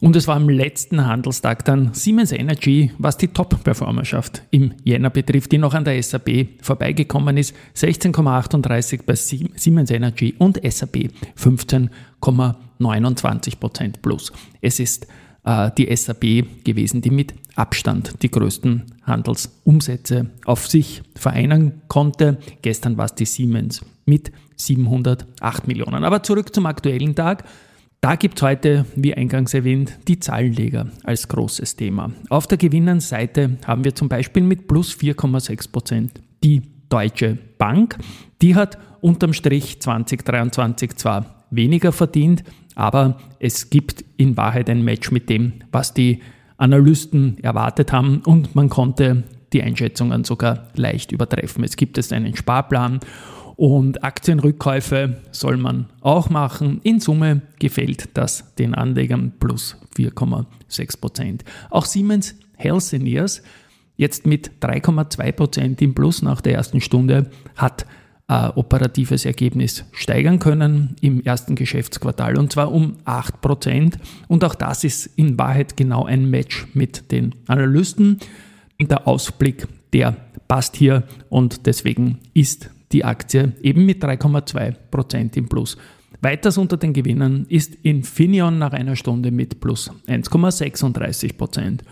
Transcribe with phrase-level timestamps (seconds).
[0.00, 5.52] und es war am letzten Handelstag dann Siemens Energy, was die Top-Performerschaft im Jänner betrifft,
[5.52, 7.54] die noch an der SAP vorbeigekommen ist.
[7.74, 11.08] 16,38 bei Siemens Energy und SAP
[11.38, 14.34] 15,29 Prozent plus.
[14.60, 15.06] Es ist
[15.46, 22.38] äh, die SAP gewesen, die mit Abstand die größten Handelsumsätze auf sich vereinen konnte.
[22.60, 26.04] Gestern war es die Siemens mit 708 Millionen.
[26.04, 27.44] Aber zurück zum aktuellen Tag.
[28.02, 32.12] Da gibt es heute, wie eingangs erwähnt, die Zahlenleger als großes Thema.
[32.28, 37.96] Auf der Gewinnerseite haben wir zum Beispiel mit plus 4,6 Prozent die Deutsche Bank.
[38.42, 42.44] Die hat unterm Strich 2023 zwar weniger verdient,
[42.76, 46.20] aber es gibt in Wahrheit ein Match mit dem, was die
[46.58, 51.64] Analysten erwartet haben und man konnte die Einschätzungen sogar leicht übertreffen.
[51.64, 53.00] Es gibt jetzt einen Sparplan
[53.56, 56.80] und Aktienrückkäufe soll man auch machen.
[56.82, 61.44] In Summe gefällt das den Anlegern plus 4,6 Prozent.
[61.70, 63.42] Auch Siemens Healthineers
[63.96, 67.86] jetzt mit 3,2 Prozent im Plus nach der ersten Stunde hat
[68.28, 73.98] äh, operatives Ergebnis steigern können im ersten Geschäftsquartal und zwar um 8 Prozent.
[74.28, 78.18] Und auch das ist in Wahrheit genau ein Match mit den Analysten.
[78.80, 80.16] Der Ausblick, der
[80.48, 85.76] passt hier und deswegen ist die Aktie eben mit 3,2 Prozent im Plus.
[86.20, 91.84] Weiters unter den Gewinnern ist Infineon nach einer Stunde mit plus 1,36 Prozent.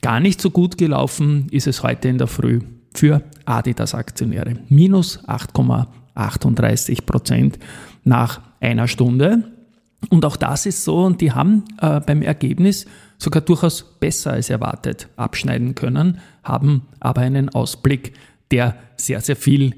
[0.00, 2.60] Gar nicht so gut gelaufen ist es heute in der Früh
[2.94, 4.56] für Adidas-Aktionäre.
[4.68, 7.58] Minus 8,38 Prozent
[8.04, 9.44] nach einer Stunde.
[10.10, 12.86] Und auch das ist so, und die haben äh, beim Ergebnis
[13.18, 18.12] sogar durchaus besser als erwartet abschneiden können, haben aber einen Ausblick,
[18.50, 19.74] der sehr, sehr viel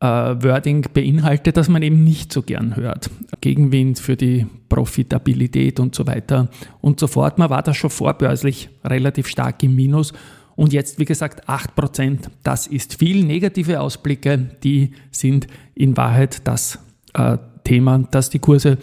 [0.00, 3.10] äh, Wording beinhaltet, das man eben nicht so gern hört.
[3.40, 6.48] Gegenwind für die Profitabilität und so weiter
[6.80, 7.38] und so fort.
[7.38, 10.12] Man war da schon vorbörslich relativ stark im Minus
[10.56, 13.24] und jetzt, wie gesagt, 8%, das ist viel.
[13.24, 16.78] Negative Ausblicke, die sind in Wahrheit das
[17.14, 18.78] äh, Thema, dass die Kurse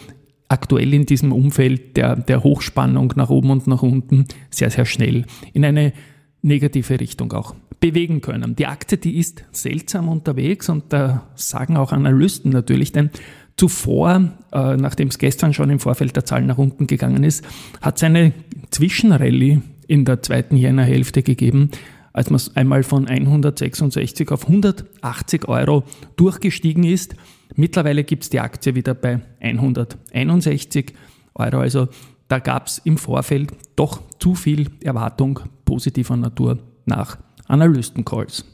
[0.48, 5.24] aktuell in diesem Umfeld der, der Hochspannung nach oben und nach unten sehr, sehr schnell
[5.54, 5.94] in eine
[6.42, 8.54] negative Richtung auch bewegen können.
[8.54, 13.10] Die Aktie, die ist seltsam unterwegs und da sagen auch Analysten natürlich, denn
[13.56, 17.44] zuvor, äh, nachdem es gestern schon im Vorfeld der Zahlen nach unten gegangen ist,
[17.80, 18.32] hat es eine
[18.70, 21.70] Zwischenrallye in der zweiten Jännerhälfte gegeben,
[22.12, 25.84] als man einmal von 166 auf 180 Euro
[26.16, 27.14] durchgestiegen ist.
[27.54, 30.92] Mittlerweile gibt es die Aktie wieder bei 161
[31.34, 31.58] Euro.
[31.58, 31.88] Also
[32.28, 38.44] da gab es im Vorfeld doch zu viel Erwartung positiver Natur nach Analystencalls.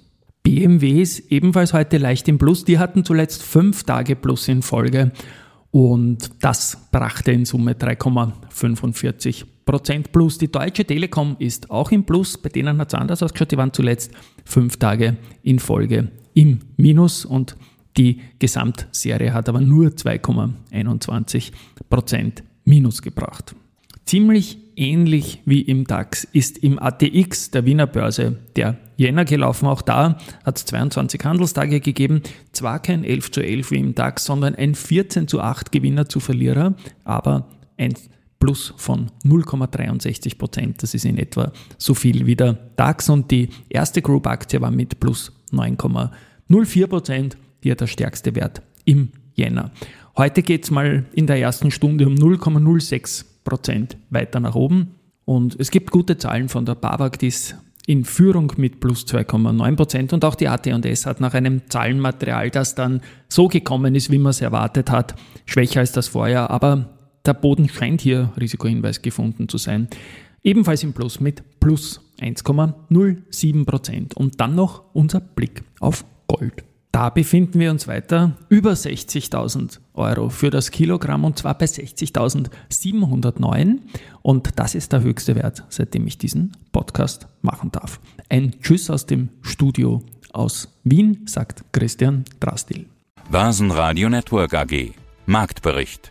[0.42, 2.64] BMW ist ebenfalls heute leicht im Plus.
[2.64, 5.12] Die hatten zuletzt fünf Tage Plus in Folge
[5.70, 10.38] und das brachte in Summe 3,45 Prozent Plus.
[10.38, 12.38] Die Deutsche Telekom ist auch im Plus.
[12.38, 13.52] Bei denen hat es anders ausgeschaut.
[13.52, 14.12] Die waren zuletzt
[14.44, 17.56] fünf Tage in Folge im Minus und
[17.98, 21.52] die Gesamtserie hat aber nur 2,21
[21.90, 23.54] Prozent Minus gebracht.
[24.08, 29.66] Ziemlich ähnlich wie im DAX ist im ATX der Wiener Börse der Jänner gelaufen.
[29.66, 32.22] Auch da hat es 22 Handelstage gegeben.
[32.52, 36.20] Zwar kein 11 zu 11 wie im DAX, sondern ein 14 zu 8 Gewinner zu
[36.20, 36.74] Verlierer,
[37.04, 37.92] aber ein
[38.40, 40.82] Plus von 0,63 Prozent.
[40.82, 45.00] Das ist in etwa so viel wie der DAX und die erste Group-Aktie war mit
[45.00, 49.70] plus 9,04 Prozent hier der stärkste Wert im Jänner.
[50.16, 54.94] Heute geht es mal in der ersten Stunde um 0,06 Prozent weiter nach oben.
[55.24, 57.56] Und es gibt gute Zahlen von der BAWAG, die ist
[57.86, 62.74] in Führung mit plus 2,9 Prozent und auch die AT&S hat nach einem Zahlenmaterial, das
[62.74, 65.14] dann so gekommen ist, wie man es erwartet hat,
[65.46, 66.90] schwächer als das Vorjahr, aber
[67.24, 69.88] der Boden scheint hier Risikohinweis gefunden zu sein.
[70.42, 74.14] Ebenfalls im Plus mit plus 1,07 Prozent.
[74.14, 76.64] Und dann noch unser Blick auf Gold.
[76.98, 83.78] Da befinden wir uns weiter über 60.000 Euro für das Kilogramm und zwar bei 60.709
[84.20, 88.00] und das ist der höchste Wert, seitdem ich diesen Podcast machen darf.
[88.28, 90.02] Ein Tschüss aus dem Studio
[90.32, 92.86] aus Wien, sagt Christian Drastil.
[93.30, 94.90] Basen Network AG
[95.26, 96.10] Marktbericht